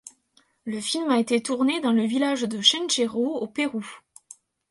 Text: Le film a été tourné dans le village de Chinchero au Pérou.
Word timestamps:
Le 0.65 0.81
film 0.81 1.11
a 1.11 1.19
été 1.19 1.43
tourné 1.43 1.79
dans 1.79 1.91
le 1.91 2.03
village 2.07 2.41
de 2.41 2.59
Chinchero 2.59 3.37
au 3.39 3.45
Pérou. 3.45 3.85